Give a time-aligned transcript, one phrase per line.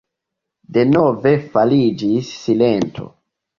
[0.77, 3.09] Denove fariĝis silento.